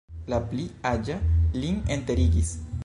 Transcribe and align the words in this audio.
La 0.33 0.37
pli 0.53 0.65
aĝa 0.93 1.19
lin 1.61 1.79
enterigis. 1.97 2.55